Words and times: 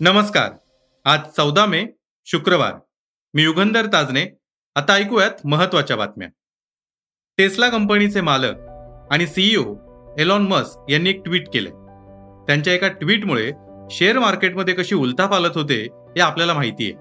नमस्कार. 0.00 0.50
आज 1.04 1.20
चौदा 1.36 1.66
मे 1.66 1.84
शुक्रवार. 2.24 2.74
मी 3.34 3.42
युगंधर 3.42 3.86
ताजने 3.86 4.26
आता 4.74 4.94
ऐकूयात 4.94 5.30
महत्त्वाच्या 5.44 5.96
बातम्या. 5.96 6.28
टेस्ला 7.36 7.68
कंपनीचे 7.68 8.20
मालक 8.20 8.54
आणि 9.10 9.26
सीईओ 9.26 9.74
एलॉन 10.18 10.42
मस्क 10.42 10.90
यांनी 10.90 11.10
एक 11.10 11.22
ट्विट 11.24 11.48
केलंय. 11.48 11.72
त्यांच्या 12.46 12.72
एका 12.72 12.88
ट्विटमुळे 12.88 13.52
शेअर 13.90 14.18
मार्केटमध्ये 14.18 14.74
कशी 14.74 14.94
उलथापालत 14.94 15.50
होते 15.54 15.82
हे 15.92 16.20
आपल्याला 16.20 16.54
माहिती 16.54 16.84
आहे 16.84 16.92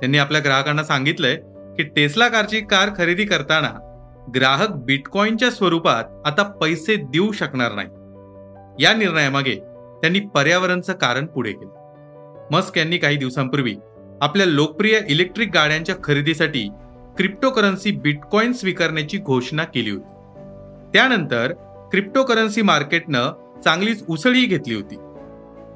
त्यांनी 0.00 0.18
आपल्या 0.18 0.40
ग्राहकांना 0.44 0.84
सांगितलंय 0.84 1.36
की 1.76 1.82
टेस्ला 1.82 2.28
कारची 2.28 2.60
कार 2.60 2.88
खरेदी 2.96 3.24
करताना 3.24 3.72
ग्राहक 4.34 4.68
बिटकॉईनच्या 4.70 5.50
स्वरूपात 5.50 6.26
आता 6.26 6.42
पैसे 6.42 6.96
देऊ 6.96 7.32
शकणार 7.32 7.72
नाही. 7.72 7.88
या 8.84 8.92
निर्णयामागे 8.92 9.54
त्यांनी 10.00 10.20
पर्यावरणचं 10.20 10.92
कारण 10.92 11.26
पुढे 11.26 11.52
केलं. 11.52 11.83
मस्क 12.50 12.78
यांनी 12.78 12.98
काही 12.98 13.16
दिवसांपूर्वी 13.16 13.76
आपल्या 14.20 14.46
लोकप्रिय 14.46 15.00
इलेक्ट्रिक 15.08 15.50
गाड्यांच्या 15.54 15.94
खरेदीसाठी 16.04 16.68
क्रिप्टोकरन्सी 17.16 17.90
बिटकॉईन 17.90 18.52
स्वीकारण्याची 18.52 19.18
घोषणा 19.18 19.64
केली 19.64 19.90
होती. 19.90 20.10
त्यानंतर 20.92 21.52
क्रिप्टोकरन्सी 21.90 22.62
मार्केटनं 22.62 23.32
चांगलीच 23.64 24.04
उसळी 24.08 24.44
घेतली 24.44 24.74
होती. 24.74 24.96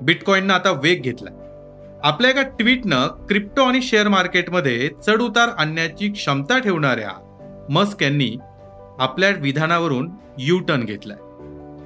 बिटकॉईननं 0.02 0.54
आता 0.54 0.70
वेग 0.70 1.02
घेतला. 1.02 1.30
आपल्या 2.02 2.30
एका 2.30 2.42
ट्विटनं 2.42 3.06
क्रिप्टो 3.06 3.62
आणि 3.62 3.82
शेअर 3.82 4.08
मार्केटमध्ये 4.08 4.90
चढ 5.06 5.20
उतार 5.20 5.48
आणण्याची 5.58 6.08
क्षमता 6.08 6.58
ठेवणाऱ्या 6.58 7.10
मस्क 7.70 8.02
यांनी 8.02 8.36
आपल्या 8.98 9.30
विधानावरून 9.30 10.10
यू 10.38 10.58
टर्न 10.58 10.80
घेतलाय. 10.80 11.16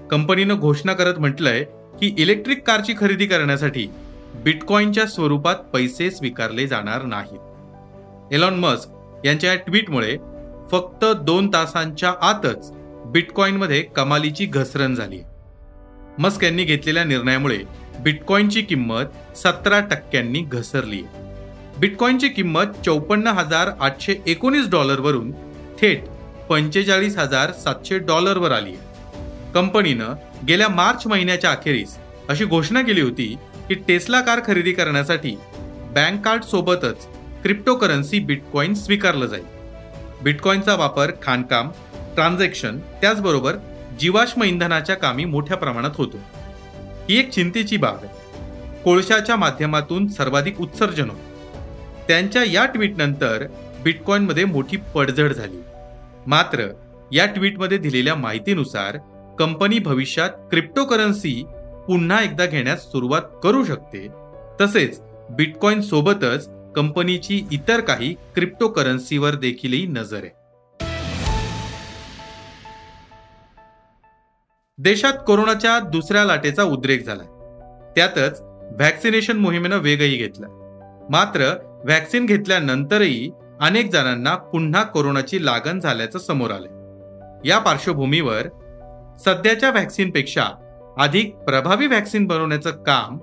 कंपनीनं 0.09 0.55
घोषणा 0.55 0.93
करत 0.93 1.19
म्हटलंय 1.19 1.65
की 2.01 2.15
इलेक्ट्रिक 2.19 2.67
कारची 2.67 2.95
खरेदी 2.99 3.27
करण्यासाठी 3.27 3.89
बिटकॉईनच्या 4.35 5.07
स्वरूपात 5.07 5.55
पैसे 5.55 6.11
स्वीकारले 6.11 6.67
जाणार 6.67 7.03
नाहीत. 7.03 8.35
एलॉन 8.35 8.55
मस्क 8.55 8.89
यांच्या 9.25 9.51
या 9.51 9.57
ट्विटमुळे 9.57 10.17
फक्त 10.73 11.05
दोन 11.05 11.49
तासांच्या 11.49 12.13
आतच 12.23 12.71
बिटकॉईनमध्ये 13.07 13.83
कमालीची 13.83 14.47
घसरण 14.47 14.95
झाली. 14.95 15.21
मस्क 16.19 16.45
यांनी 16.45 16.65
घेतलेल्या 16.65 17.05
निर्णयामुळे 17.05 17.59
बिटकॉईनची 18.01 18.63
किंमत 18.63 19.37
सतरा 19.37 19.81
टक्क्यांनी 19.81 20.41
घसरली. 20.41 21.03
बिटकॉइनची 21.79 22.29
किंमत 22.29 22.85
चौपन्न 22.87 23.27
हजार 23.27 23.71
आठशे 23.81 24.15
एकोणीस 24.27 24.71
डॉलरवरून 24.71 25.33
थेट 25.81 26.05
पंचेचाळीस 26.49 27.19
हजार 27.19 27.53
सातशे 27.53 27.99
डॉलरवर 27.99 28.51
आली. 28.51 28.75
कंपनीनं 29.55 30.15
गेल्या 30.49 30.69
मार्च 30.69 31.07
महिन्याच्या 31.07 31.51
अखेरीस 31.51 31.97
अशी 32.29 32.45
घोषणा 32.45 32.83
केली 32.83 33.01
होती 33.01 33.37
की 33.69 33.75
टेस्ला 33.75 34.21
कार 34.21 34.41
खरेदी 34.47 34.73
करण्यासाठी 34.73 35.37
बँक 35.95 36.25
कार्ड 36.25 36.43
सोबतच 36.43 37.07
क्रिप्टोकरन्सी 37.43 38.19
बिटकॉईन 38.19 38.75
स्वीकारलं 38.75 39.27
जाईल. 39.27 39.45
बिटकॉइनचा 40.23 40.75
वापर 40.75 41.11
खाणकाम 41.23 41.71
ट्रान्झॅक्शन 42.15 42.79
त्याचबरोबर 42.79 43.55
जीवाश्म 44.01 44.43
इंधनाच्या 44.43 44.97
कामी 44.97 45.25
मोठ्या 45.25 45.57
प्रमाणात 45.57 45.91
होतो. 45.95 46.17
ही 47.11 47.19
एक 47.19 47.31
चिंतेची 47.31 47.77
बाब 47.77 47.97
आहे. 48.03 48.23
कोळशाच्या 48.85 49.37
माध्यमातून 49.37 50.09
सर्वाधिक 50.09 50.61
उत्सर्जन 50.61 51.11
होतं. 51.11 51.33
त्यांच्या 52.09 52.45
या 52.45 52.67
ट्विटनंतर 52.67 53.47
बिटकॉईनमध्ये 53.83 54.45
मोठी 54.45 54.77
पडझड 54.77 55.33
झाली. 55.33 55.63
मात्र 56.27 56.69
या 57.13 57.27
ट्विटमध्ये 57.27 57.79
दिलेल्या 57.79 58.15
माहितीनुसार 58.15 58.99
कंपनी 59.39 59.79
भविष्यात 59.79 60.31
क्रिप्टोकरन्सी 60.51 61.45
पुन्हा 61.89 62.23
एकदा 62.23 62.47
घेण्यास 62.47 62.83
सुरुवात 62.93 63.23
करू 63.43 63.65
शकते. 63.65 64.09
तसेच 64.61 65.01
बिटकॉइन 65.31 65.81
सोबतच 65.81 66.49
कंपनीची 66.77 67.47
इतर 67.53 67.81
काही 67.81 68.15
क्रिप्टोकरन्सीवर 68.15 69.35
देखीलही 69.35 69.87
नजर. 69.87 70.17
आहे 70.17 70.43
देशात 74.79 75.13
कोरोनाच्या 75.27 75.79
दुसऱ्या 75.79 76.25
लाटेचा 76.25 76.63
उद्रेक 76.63 77.07
झाला 77.07 77.23
त्यातच 77.97 78.41
व्हॅक्सिनेशन 78.77 79.37
मोहिमेनं 79.37 79.79
वेगही 79.79 80.17
घेतला. 80.17 80.47
मात्र 81.11 81.55
व्हॅक्सिन 81.85 82.27
घेतल्यानंतरही 82.27 83.31
अनेक 83.61 83.91
जणांना 83.93 84.35
पुन्हा 84.37 84.83
कोरोनाची 84.83 85.45
लागण 85.45 85.81
झाल्याचं 85.81 86.19
समोर 86.19 86.51
आलंय. 86.51 87.49
या 87.49 87.59
पार्श्वभूमीवर 87.59 88.43
सध्याच्या 89.25 89.71
व्हॅक्सिनपेक्षा 89.71 90.45
अधिक 90.99 91.37
प्रभावी 91.37 91.87
व्हॅक्सिन 91.87 92.27
बनवण्याचं 92.27 92.71
काम 92.71 93.19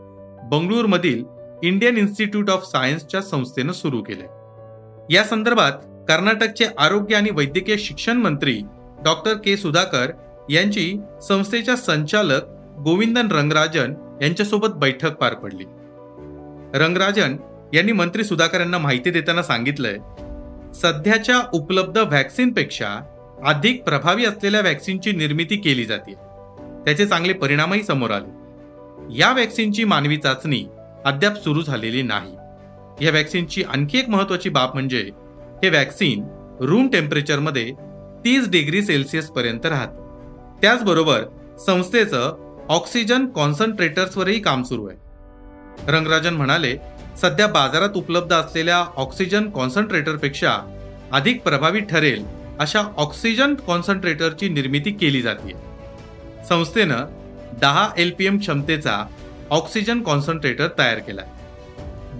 बंगळुरूमधील 0.49 1.23
इंडियन 1.63 1.97
इन्स्टिट्यूट 1.97 2.49
ऑफ 2.49 2.63
सायन्सच्या 2.63 3.21
संस्थेनं 3.21 3.71
सुरू 3.71 4.01
केलंय. 4.01 4.27
या 5.13 5.23
संदर्भात 5.23 5.71
कर्नाटकचे 6.07 6.65
आरोग्य 6.77 7.15
आणि 7.15 7.29
वैद्यकीय 7.31 7.77
शिक्षण 7.77 8.17
मंत्री 8.17 8.61
डॉक्टर 9.03 9.33
के 9.33 9.57
सुधाकर 9.57 10.11
यांची 10.49 10.99
संस्थेच्या 11.27 11.75
संचालक 11.75 12.41
गोविंदन 12.79 13.31
रंगराजन 13.31 13.93
यांच्यासोबत 14.21 14.67
बैठक 14.67 15.15
पार 15.15 15.33
पडली. 15.33 15.63
रंगराजन 16.79 17.37
यांनी 17.73 17.91
मंत्री 17.91 18.23
सुधाकर 18.23 18.59
यांना 18.59 18.77
माहिती 18.77 19.11
देताना 19.11 19.43
सांगितलंय 19.43 19.97
सध्याच्या 20.73 21.41
उपलब्ध 21.53 21.97
व्हॅक्सिनपेक्षा 21.97 23.01
अधिक 23.45 23.83
प्रभावी 23.83 24.25
असलेल्या 24.25 24.61
व्हॅक्सिनची 24.61 25.11
निर्मिती 25.11 25.57
केली 25.57 25.85
जाते. 25.85 26.28
त्याचे 26.85 27.05
चांगले 27.05 27.33
परिणामही 27.33 27.83
समोर 27.83 28.11
आले. 28.11 28.37
या 29.19 29.31
व्हॅक्सिनची 29.31 29.83
मानवी 29.83 30.17
चाचणी 30.17 30.65
अद्याप 31.05 31.35
सुरू 31.35 31.61
झालेली 31.61 32.01
नाही. 32.01 32.35
या 33.05 33.11
व्हॅक्सिनची 33.11 33.63
आणखी 33.63 33.99
एक 33.99 34.09
महत्वाची 34.09 34.49
बाब 34.49 34.69
म्हणजे 34.73 35.09
हे 35.63 35.69
व्हॅक्सिन 35.69 36.23
रूम 36.59 36.87
टेम्परेचरमध्ये 36.87 37.71
तीस 38.25 38.49
डिग्री 38.49 38.81
सेल्सिअस 38.81 39.25
पर्यंत 39.25 39.67
त्याचबरोबर 40.61 41.23
संस्थेचं 41.65 42.49
ऑक्सिजन 42.69 43.25
कॉन्सन्ट्रेटर्सवरही 43.25 44.39
काम 44.39 44.63
सुरू 44.63 44.87
आहे. 44.87 44.97
रंगराजन 45.91 46.33
म्हणाले 46.33 46.75
सध्या 47.17 47.47
बाजारात 47.47 47.89
उपलब्ध 47.95 48.33
असलेल्या 48.33 48.85
ऑक्सिजन 48.95 49.49
कॉन्सन्ट्रेटरपेक्षा 49.49 50.57
अधिक 51.11 51.41
प्रभावी 51.43 51.79
ठरेल 51.79 52.25
अशा 52.59 52.81
ऑक्सिजन 52.97 53.55
कॉन्सन्ट्रेटरची 53.55 54.49
निर्मिती 54.49 54.91
केली 54.91 55.21
जाते 55.21 55.68
संस्थेनं 56.47 57.05
दहा 57.61 57.87
एल 57.97 58.11
पी 58.17 58.25
एम 58.25 58.37
क्षमतेचा 58.39 59.03
ऑक्सिजन 59.49 60.01
कॉन्सन्ट्रेटर 60.03 60.67
तयार 60.79 60.99
केला 60.99 61.21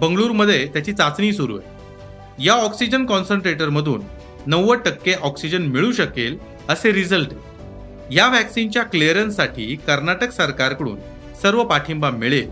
बंगळुरूमध्ये 0.00 0.66
त्याची 0.66 0.92
चाचणी 0.92 1.32
सुरू 1.32 1.58
आहे. 1.58 2.44
या 2.44 2.54
ऑक्सिजन 2.54 3.04
कॉन्सन्ट्रेटरमधून 3.06 4.02
नव्वद 4.46 4.78
टक्के 4.84 5.14
ऑक्सिजन 5.22 5.62
मिळू 5.62 5.92
शकेल 5.92 6.38
असे 6.68 6.92
रिझल्ट 6.92 7.32
या 8.12 8.28
व्हॅक्सिनच्या 8.28 8.82
क्लिअरन्ससाठी 8.82 9.74
कर्नाटक 9.86 10.32
सरकारकडून 10.32 10.98
सर्व 11.42 11.62
पाठिंबा 11.64 12.10
मिळेल. 12.10 12.48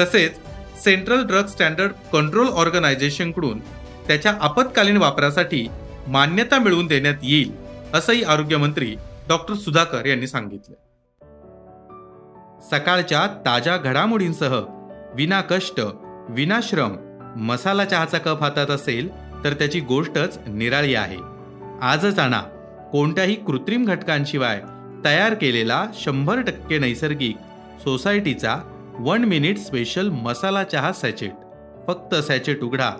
तसेच 0.00 0.38
सेंट्रल 0.84 1.24
ड्रग 1.26 1.46
स्टँडर्ड 1.46 1.92
कंट्रोल 2.12 2.48
ऑर्गनायझेशनकडून 2.48 3.60
त्याच्या 4.06 4.32
आपत्कालीन 4.40 4.96
वापरासाठी 4.96 5.66
मान्यता 6.08 6.58
मिळवून 6.58 6.86
देण्यात 6.86 7.14
येईल 7.22 7.52
असंही 7.94 8.22
आरोग्यमंत्री 8.22 8.94
डॉक्टर 9.28 9.54
सुधाकर 9.54 10.06
यांनी 10.06 10.26
सांगितलं. 10.26 10.74
सकाळच्या 12.70 13.26
ताज्या 13.46 13.76
घडामोडींसह 13.76 14.60
विना 15.14 15.40
कष्ट 15.40 15.80
विनाश्रम 16.28 16.96
मसाला 17.36 17.84
चहाचा 17.84 18.18
कप 18.18 18.42
हातात 18.42 18.66
असेल 18.66 19.08
तर 19.44 19.52
त्याची 19.52 19.80
गोष्टच 19.80 20.38
निराळी 20.48 20.94
आहे. 20.94 21.16
आजच 21.82 22.18
आणा. 22.18 22.40
कोणत्याही 22.92 23.34
कृत्रिम 23.34 23.84
घटकांशिवाय 23.84 24.62
तयार 25.04 25.34
केलेला 25.34 25.86
शंभर 25.94 26.40
टक्के 26.40 26.78
नैसर्गिक 26.78 27.36
सोसायटीचा 27.84 28.56
वन 28.98 29.24
मिनिट 29.24 29.58
स्पेशल 29.58 30.08
मसाला 30.08 30.64
चहा 30.64 30.92
सॅचेट. 30.92 31.32
फक्त 31.86 32.14
सॅचेट 32.14 32.62
उघडा 32.62 32.90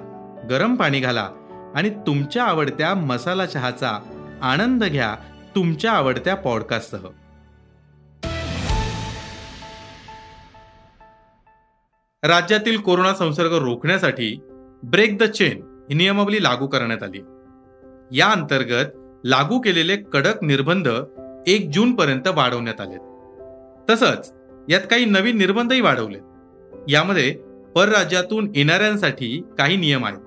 गरम 0.50 0.74
पाणी 0.74 1.00
घाला 1.00 1.28
आणि 1.74 1.90
तुमच्या 1.90 2.44
आवडत्या 2.44 2.94
मसाला 2.94 3.46
चहाचा 3.46 3.98
आनंद 4.42 4.84
घ्या 4.84 5.14
तुमच्या 5.54 5.92
आवडत्या 5.92 6.34
पॉडकास्टसह. 6.34 7.06
राज्यातील 12.22 12.76
कोरोना 12.78 13.14
संसर्ग 13.14 13.52
रोखण्यासाठी 13.54 14.38
ब्रेक 14.82 15.18
द 15.18 15.22
चेन 15.22 15.60
ही 15.90 15.94
नियमावली 15.94 16.42
लागू 16.42 16.66
करण्यात 16.66 17.02
आली. 17.02 17.20
या 18.12 18.26
अंतर्गत 18.26 18.92
लागू 19.24 19.58
केलेले 19.58 19.96
कडक 19.96 20.42
निर्बंध 20.42 20.88
एक 21.46 21.68
जून 21.70 21.94
पर्यंत 21.94 22.28
वाढवण्यात 22.28 22.80
आले 22.80 22.96
तसंच 23.90 24.32
यात 24.68 24.80
काही 24.90 25.04
नवीन 25.04 25.36
निर्बंधही 25.38 25.80
वाढवले 25.80 26.18
यामध्ये 26.88 27.30
परराज्यातून 27.74 28.50
येणाऱ्यांसाठी 28.54 29.42
काही 29.58 29.76
नियम 29.76 30.04
आहेत. 30.04 30.18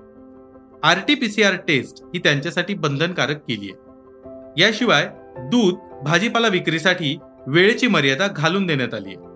आरटीपीसीआर 0.82 1.54
टेस्ट 1.68 2.02
ही 2.14 2.18
त्यांच्यासाठी 2.18 2.74
बंधनकारक 2.74 3.36
केली 3.48 3.70
आहे. 3.70 4.62
याशिवाय 4.62 5.08
दूध 5.38 5.74
भाजीपाला 6.04 6.48
विक्रीसाठी 6.48 7.16
वेळेची 7.46 7.86
मर्यादा 7.86 8.26
घालून 8.26 8.66
देण्यात 8.66 8.94
आली 8.94 9.08
आहे. 9.08 9.29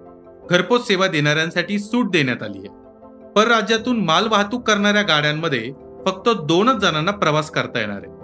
घरपोच 0.51 0.87
सेवा 0.87 1.07
देणाऱ्यांसाठी 1.07 1.79
सूट 1.79 2.11
देण्यात 2.11 2.43
आली 2.43 2.59
आहे. 2.59 2.69
परराज्यातून 3.37 4.05
माल 4.05 4.29
वाहतूक 4.29 4.69
करणाऱ्या 4.69 5.03
गाड्यांमध्ये 5.03 5.73
फक्त 6.05 6.29
दोनच 6.29 6.77
जणांना 6.77 7.11
प्रवास 7.11 7.51
करता 7.51 7.81
येणार 7.81 7.97
आहे. 7.97 8.15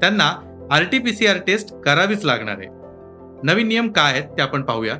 त्यांना 0.00 0.48
आरटीपीसीआर 0.70 1.36
टेस्ट 1.46 1.74
करावीच 1.74 2.24
लागणार 2.24 2.54
आहे. 2.58 2.68
नवीन 3.42 3.68
नियम 3.68 3.92
काय 3.92 4.12
आहेत 4.12 4.28
ते 4.28 4.42
आपण 4.42 4.62
पाहूया. 4.62 4.94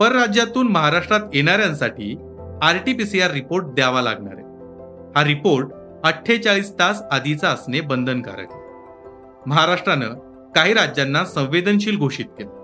परराज्यातून 0.00 0.68
महाराष्ट्रात 0.68 1.20
येणाऱ्यांसाठी 1.34 2.16
आरटीपीसीआर 2.62 3.30
रिपोर्ट 3.30 3.64
द्यावा 3.64 4.02
लागणार 4.02 4.34
आहे. 4.34 4.42
हा 5.16 5.24
रिपोर्ट 5.24 5.68
अठ्ठेचाळीस 6.04 6.72
तास 6.78 7.02
आधीचा 7.10 7.48
असणे 7.48 7.80
बंधनकारक 7.80 8.52
आहे. 8.52 8.62
महाराष्ट्रानं 9.46 10.06
काही 10.54 10.74
राज्यांना 10.74 11.24
संवेदनशील 11.24 11.98
घोषित 11.98 12.24
केलं. 12.24 12.62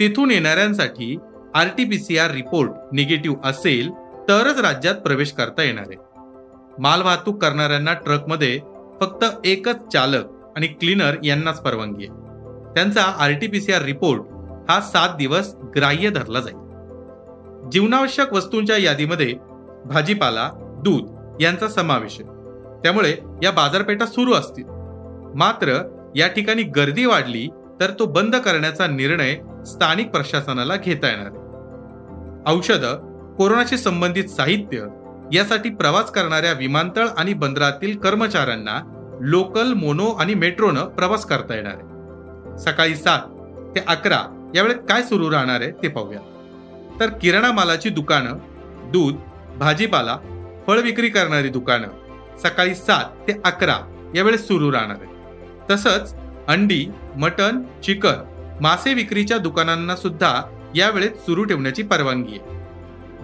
तिथून 0.00 0.30
येणाऱ्यांसाठी 0.30 1.18
R 1.56 1.66
T 1.78 1.84
P 1.84 1.98
C 1.98 2.18
R 2.18 2.30
report 2.30 2.70
negative 2.92 3.36
असेल 3.44 3.90
तरच 4.28 4.60
राज्यात 4.60 4.94
प्रवेश 4.94 5.32
करता 5.32 5.62
येणार 5.62 5.84
आहे. 5.88 5.96
मालवाहतूक 6.78 7.42
करणाऱ्यांना 7.42 7.92
ट्रकमध्ये 7.92 8.60
फक्त 9.00 9.24
एकच 9.44 9.92
चालक 9.92 10.24
आणि 10.56 10.66
क्लीनर 10.66 11.16
यांनाच 11.24 11.60
परवानगी 11.60 12.06
आहे. 12.06 12.18
त्यांचा 12.74 13.02
आर 13.02 13.82
रिपोर्ट 13.82 14.22
हा 14.70 14.80
सात 14.80 15.16
दिवस 15.16 15.54
ग्राह्य 15.76 16.10
धरला 16.10 16.40
जाईल. 16.40 16.56
जीवनावश्यक 17.70 18.32
वस्तूंच्या 18.32 18.76
यादीमध्ये 18.76 19.32
भाजीपाला 19.84 20.50
दूध 20.84 21.42
यांचा 21.42 21.68
समावेश 21.68 22.20
आहे. 22.20 22.28
त्यामुळे 22.82 23.16
या 23.42 23.50
बाजारपेठा 23.50 24.06
सुरू 24.06 24.32
असतील. 24.32 24.64
मात्र 25.34 25.78
या 26.16 26.28
ठिकाणी 26.28 26.62
गर्दी 26.62 27.04
वाढली 27.04 27.48
तर 27.80 27.90
तो 27.98 28.06
बंद 28.06 28.36
करण्याचा 28.36 28.86
निर्णय 28.86 29.34
स्थानिक 29.66 30.10
प्रशासनाला 30.10 30.76
घेता 30.76 31.08
येणार 31.08 31.26
आहे. 31.26 31.45
औषधं 32.46 32.96
कोरोनाशी 33.38 33.78
संबंधित 33.78 34.24
साहित्य 34.24 34.86
यासाठी 35.32 35.70
प्रवास 35.70 36.10
करणाऱ्या 36.10 36.52
विमानतळ 36.52 37.06
आणि 37.18 37.34
बंदरातील 37.34 37.98
कर्मचाऱ्यांना 37.98 38.92
लोकल 39.20 39.72
मोनो 39.72 40.06
आणि 40.06 40.34
मेट्रोनं 40.34 40.84
प्रवास 40.84 41.24
करता 41.24 41.54
येणार 41.54 41.72
आहे. 41.72 42.58
सकाळी 42.58 42.96
सात 42.96 43.20
ते 43.74 43.80
अकरा 43.88 44.50
यावेळेत 44.54 44.76
काय 44.76 45.02
सुरू 45.02 45.30
राहणार 45.30 45.60
आहे 45.60 45.70
ते 45.70 45.88
पाहूया. 45.88 46.20
तर 47.00 47.08
किराणा 47.08 47.52
मालाची 47.52 47.88
दुकानं 47.88 48.38
दूध 48.92 49.14
भाजीपाला 49.58 50.16
फळ 50.66 50.80
विक्री 50.80 51.08
करणारी 51.08 51.48
दुकानं 51.48 51.88
सकाळी 52.42 52.74
सात 52.74 53.04
ते 53.28 53.32
अकरा 53.44 53.76
यावेळेस 54.14 54.46
सुरू 54.48 54.72
राहणार 54.72 54.96
आहे. 55.02 55.14
तसंच 55.70 56.14
अंडी 56.48 56.86
मटन 57.16 57.62
चिकन 57.84 58.56
मासे 58.60 58.94
विक्रीच्या 58.94 59.38
दुकानांना 59.38 59.96
सुद्धा 59.96 60.42
या 60.76 60.90
वेळेत 60.90 61.10
सुरू 61.10 61.44
ठेवण्याची 61.44 61.82
परवानगी 61.82 62.38
आहे. 62.38 62.54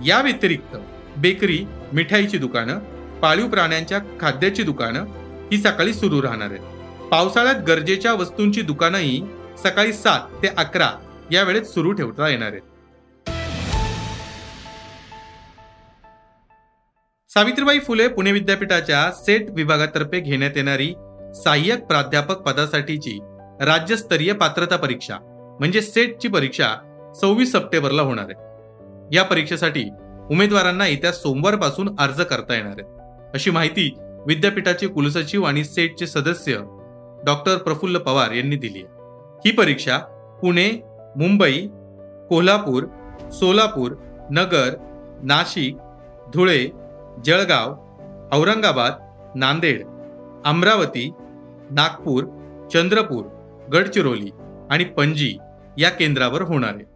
या 0.09 0.21
व्यतिरिक्त 0.23 0.77
बेकरी 1.17 1.65
मिठाईची 1.93 2.39
दुकानं 2.39 2.79
पाळीव 3.21 3.49
प्राण्यांच्या 3.49 3.99
खाद्याची 4.21 4.63
दुकानं 4.63 5.05
ही 5.53 5.59
सकाळी 5.59 5.95
सुरू 5.95 6.23
राहणार 6.23 6.51
आहेत. 6.51 7.09
पावसाळ्यात 7.11 7.55
गरजेच्या 7.69 8.13
वस्तूंची 8.13 8.63
दुकानंही 8.63 9.23
सकाळी 9.65 9.93
सात 9.93 10.43
ते 10.43 10.49
अकरा 10.49 10.91
या 11.33 11.43
वेळेत 11.43 11.63
सुरू 11.63 11.93
ठेवता 11.93 12.29
येणार 12.29 12.49
आहेत. 12.49 12.63
सावित्रीबाई 17.31 17.79
फुले 17.79 18.09
पुणे 18.09 18.33
विद्यापीठाच्या 18.33 19.11
सेट 19.13 19.51
विभागातर्फे 19.51 20.21
घेण्यात 20.21 20.57
येणारी 20.57 20.93
सहाय्यक 21.45 21.85
प्राध्यापक 21.85 22.39
पदासाठीची 22.39 23.19
राज्यस्तरीय 23.61 24.33
पात्रता 24.33 24.77
परीक्षा 24.77 25.17
म्हणजे 25.61 25.81
सेटची 25.81 26.29
परीक्षा 26.29 26.92
सव्वीस 27.21 27.53
सप्टेंबरला 27.53 28.03
होणार 28.03 28.25
आहे. 28.25 29.17
या 29.17 29.23
परीक्षेसाठी 29.23 29.85
उमेदवारांना 30.31 30.87
येत्या 30.87 31.13
सोमवारपासून 31.13 31.89
अर्ज 31.99 32.21
करता 32.21 32.55
येणार 32.55 32.81
आहे 32.81 33.31
अशी 33.35 33.51
माहिती 33.51 33.95
विद्यापीठाचे 34.27 34.87
कुलसचिव 34.87 35.43
आणि 35.43 35.65
सेटचे 35.65 36.07
सदस्य 36.07 36.59
डॉक्टर 37.25 37.57
प्रफुल्ल 37.57 37.99
पवार 37.99 38.31
यांनी 38.31 38.57
दिली 38.57 38.79
आहे. 38.79 39.01
ही 39.45 39.53
परीक्षा 39.53 39.99
पुणे 40.43 40.71
मुंबई 41.17 41.67
कोल्हापूर 42.29 42.85
सोलापूर 43.33 43.93
नगर 44.31 44.75
नाशिक 45.23 45.77
धुळे 46.35 46.67
जळगाव 47.25 47.75
औरंगाबाद 48.33 48.93
नांदेड 49.35 49.85
अमरावती 50.45 51.11
नागपूर 51.71 52.25
चंद्रपूर 52.73 53.25
गडचिरोली 53.73 54.31
आणि 54.71 54.85
पणजी 54.85 55.37
या 55.79 55.91
केंद्रावर 55.91 56.43
होणार 56.43 56.75
आहे. 56.75 56.92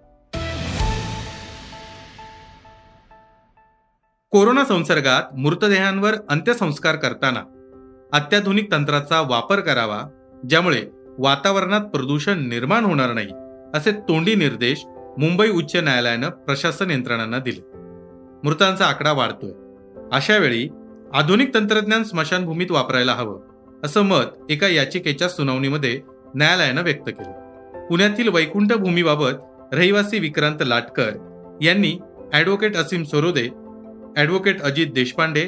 कोरोना 4.32 4.64
संसर्गात 4.64 5.22
मृतदेहांवर 5.34 6.14
अंत्यसंस्कार 6.28 6.96
करताना 6.96 7.40
अत्याधुनिक 8.12 8.70
तंत्राचा 8.72 9.20
वापर 9.20 9.60
करावा 9.60 10.00
ज्यामुळे 10.48 10.82
वातावरणात 11.18 11.80
प्रदूषण 11.80 12.38
निर्माण 12.48 12.84
होणार 12.84 13.12
नाही 13.12 13.28
असे 13.74 13.92
तोंडी 14.08 14.34
निर्देश 14.34 14.84
मुंबई 15.18 15.48
उच्च 15.50 15.76
न्यायालयानं 15.76 16.28
प्रशासन 16.28 16.90
यंत्रणांना 16.90 17.38
दिले. 17.38 17.60
मृतांचा 18.44 18.86
आकडा 18.86 19.12
वाढतोय. 19.12 19.50
अशा 20.12 20.36
वेळी 20.38 20.68
आधुनिक 21.14 21.54
तंत्रज्ञान 21.54 22.02
स्मशानभूमीत 22.02 22.70
वापरायला 22.70 23.12
हवं 23.12 23.40
असं 23.84 24.02
मत 24.02 24.50
एका 24.50 24.68
याचिकेच्या 24.68 25.28
सुनावणीमध्ये 25.28 26.00
न्यायालयानं 26.34 26.82
व्यक्त 26.82 27.08
केलं. 27.08 27.86
पुण्यातील 27.88 28.28
वैकुंठ 28.28 28.72
भूमीबाबत 28.72 29.74
रहिवासी 29.74 30.18
विक्रांत 30.18 30.62
लाटकर 30.62 31.10
यांनी 31.62 31.98
ॲडव्होकेट 32.32 32.76
असीम 32.76 33.02
सरोदे 33.02 33.48
ॲडव्होकेट 34.16 34.62
अजित 34.62 34.86
देशपांडे 34.86 35.42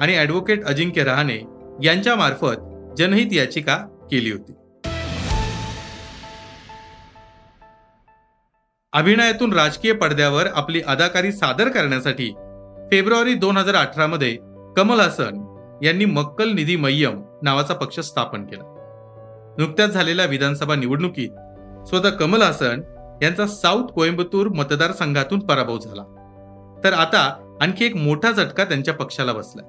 आणि 0.00 0.16
ॲडव्होकेट 0.16 0.64
अजिंक्य 0.64 1.04
रहाणे 1.04 1.38
यांच्या 1.82 2.14
मार्फत 2.16 2.96
जनहित 2.98 3.32
याचिका 3.32 3.76
केली 4.10 4.32
होती. 4.32 4.52
अभिनयातून 8.92 9.52
राजकीय 9.52 9.92
पडद्यावर 9.92 10.46
आपली 10.54 10.80
अदाकारी 10.86 11.32
सादर 11.32 11.68
करण्यासाठी 11.68 12.30
फेब्रुवारी 12.90 13.34
दोन 13.34 13.56
हजार 13.56 13.74
अठरा 13.74 14.06
मध्ये 14.06 14.36
कमल 14.76 15.00
हसन 15.00 15.42
यांनी 15.82 16.04
मक्कल 16.04 16.52
निधी 16.52 16.76
मय्यम 16.76 17.22
नावाचा 17.42 17.74
पक्ष 17.74 18.00
स्थापन 18.00 18.44
केला. 18.44 18.64
नुकत्याच 19.58 19.90
झालेल्या 19.90 20.26
विधानसभा 20.26 20.74
निवडणुकीत 20.74 21.30
स्वतः 21.88 22.10
कमल 22.10 22.42
हसन 22.42 22.82
यांचा 23.22 23.46
साऊथ 23.46 23.92
कोइंबतूर 23.92 24.48
मतदारसंघातून 24.48 25.40
पराभव 25.40 25.78
झाला. 25.78 26.02
तर 26.84 26.92
आता 26.92 27.41
आणखी 27.60 27.84
एक 27.84 27.96
मोठा 27.96 28.30
झटका 28.30 28.64
त्यांच्या 28.64 28.94
पक्षाला 28.94 29.32
बसला. 29.32 29.62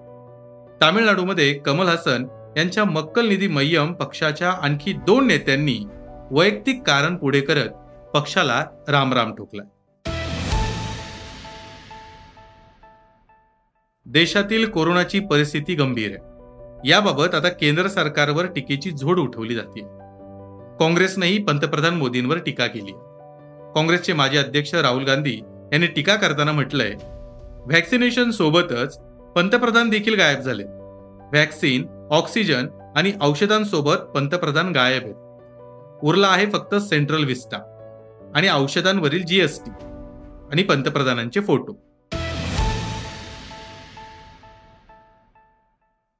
तामिळनाडूमध्ये 0.82 1.54
कमल 1.54 1.88
हसन 1.88 2.25
यांच्या 2.58 2.86
मक्कल 2.86 3.28
निधी 3.28 3.48
मय्यम 3.48 3.94
पक्षाच्या 3.94 4.50
आणखी 4.52 4.94
दोन 4.94 5.28
नेत्यांनी 5.28 5.86
वैयक्तिक 6.32 6.84
कारण 6.84 7.16
पुढे 7.16 7.42
करत 7.42 7.70
पक्षाला 8.13 8.66
रामराम 8.88 9.36
ठोकला. 9.36 9.62
देशातील 14.06 14.70
कोरोनाची 14.70 15.20
परिस्थिती 15.20 15.75
गंभीर 15.75 16.12
आहे. 16.12 16.90
याबाबत 16.90 17.36
आता 17.36 17.50
केंद्र 17.50 17.88
सरकारवर 17.88 18.46
टीकेची 18.46 18.92
झोड 18.92 19.20
उठवली 19.20 19.56
जाते. 19.56 19.80
काँग्रेसनेही 20.80 21.44
पंतप्रधान 21.44 21.94
मोदींवर 21.94 22.38
टीका 22.38 22.68
केली. 22.68 22.92
काँग्रेसचे 23.75 24.13
माजी 24.13 24.38
अध्यक्ष 24.38 24.75
राहुल 24.75 25.04
गांधी 25.04 25.42
यांनी 25.74 25.88
टीका 25.88 26.16
करताना 26.16 26.52
म्हटलंय 26.52 26.94
व्हॅक्सिनेशन 27.65 28.32
सोबतच 28.32 29.00
पंतप्रधान 29.36 29.89
देखील 29.89 30.15
गायब 30.15 30.39
झाले. 30.39 30.63
व्हॅक्सिन 30.63 32.08
ऑक्सिजन 32.12 32.67
आणि 32.96 33.13
औषधांसोबत 33.22 33.96
पंतप्रधान 33.96 34.72
गायब 34.72 35.03
आहेत. 35.03 35.15
उरला 36.03 36.27
आहे 36.27 36.46
फक्त 36.46 36.75
सेंट्रल 36.75 37.24
विस्टा 37.24 37.58
आणि 38.36 38.50
औषधांवरील 38.50 39.24
जीएसटी 39.24 39.72
आणि 40.51 40.63
पंतप्रधानांचे 40.63 41.39
फोटो 41.39 41.74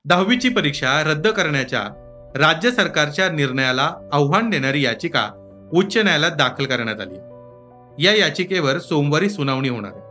दहावीची 0.06 0.50
परीक्षा 0.50 1.04
रद्द 1.04 1.28
करण्याच्या 1.28 1.82
राज्य 2.36 2.72
सरकारच्या 2.72 3.30
निर्णयाला 3.30 3.92
आव्हान 4.14 4.50
देणारी 4.50 4.82
याचिका 4.82 5.30
उच्च 5.74 5.98
न्यायालयात 5.98 6.32
दाखल 6.32 6.66
करण्यात 6.66 7.00
आली. 7.00 7.20
या 8.06 8.16
याचिकेवर 8.16 8.80
सोमवारी 8.80 9.30
सुनावणी 9.30 9.70
होणार 9.70 9.92
आहे. 9.96 10.03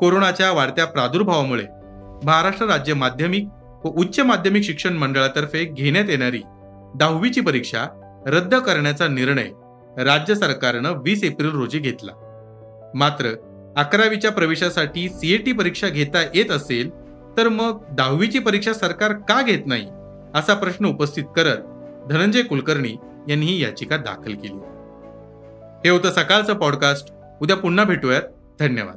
कोरोनाच्या 0.00 0.52
वाढत्या 0.52 0.84
प्रादुर्भावामुळे 0.84 1.64
महाराष्ट्र 2.24 2.66
राज्य 2.66 2.94
माध्यमिक 2.94 3.48
व 3.84 3.88
उच्च 3.88 4.20
माध्यमिक 4.20 4.62
शिक्षण 4.62 4.92
मंडळातर्फे 4.92 5.64
घेण्यात 5.64 6.04
येणारी 6.08 6.42
दहावीची 6.94 7.40
परीक्षा 7.40 7.86
रद्द 8.26 8.54
करण्याचा 8.54 9.08
निर्णय 9.08 9.48
राज्य 10.02 10.34
सरकारनं 10.34 10.92
वीस 10.92 11.24
एप्रिल 11.24 11.50
रोजी 11.50 11.78
घेतला. 11.78 12.12
मात्र 12.94 13.26
अकरावीच्या 13.76 14.30
प्रवेशासाठी 14.30 15.08
सीएटी 15.08 15.52
परीक्षा 15.52 15.88
घेता 15.88 16.22
येत 16.34 16.50
असेल 16.50 16.90
तर 17.36 17.48
मग 17.48 17.82
दहावीची 17.90 18.38
परीक्षा 18.38 18.72
सरकार 18.72 19.12
का 19.12 19.42
घेत 19.42 19.66
नाही 19.66 19.86
असा 20.34 20.54
प्रश्न 20.54 20.86
उपस्थित 20.86 21.24
करत 21.36 21.58
धनंजय 22.10 22.42
कुलकर्णी 22.42 22.96
यांनी 23.28 23.46
ही 23.46 23.62
याचिका 23.62 23.96
दाखल 23.96 24.34
केली. 24.34 24.60
हे 25.84 25.88
होतं 25.88 26.10
सकाळचं 26.10 26.54
पॉडकास्ट. 26.54 27.12
उद्या 27.40 27.56
पुन्हा 27.56 27.84
भेटूयात. 27.84 28.22
धन्यवाद. 28.60 28.96